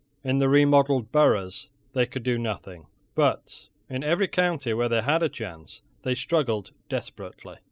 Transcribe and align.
In 0.23 0.39
the 0.39 0.49
remodelled 0.49 1.11
boroughs 1.11 1.69
they 1.93 2.07
could 2.07 2.23
do 2.23 2.39
nothing: 2.39 2.87
but, 3.13 3.69
in 3.87 4.03
every 4.03 4.27
county 4.27 4.73
where 4.73 4.89
they 4.89 5.03
had 5.03 5.21
a 5.21 5.29
chance, 5.29 5.83
they 6.01 6.15
struggled 6.15 6.71
desperately. 6.89 7.59